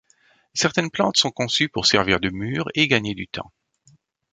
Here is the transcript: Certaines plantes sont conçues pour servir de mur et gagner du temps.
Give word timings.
Certaines 0.55 0.89
plantes 0.89 1.17
sont 1.17 1.29
conçues 1.29 1.69
pour 1.69 1.85
servir 1.85 2.19
de 2.19 2.31
mur 2.31 2.69
et 2.73 2.87
gagner 2.87 3.13
du 3.13 3.27
temps. 3.27 3.51